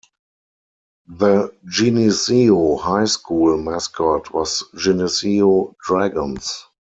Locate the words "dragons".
5.85-6.65